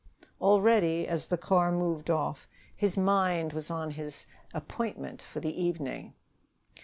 [0.41, 6.15] Already, as the car moved off, his mind was on his appointment for the evening.